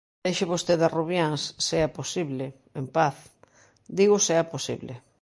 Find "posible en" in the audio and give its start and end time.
1.99-2.85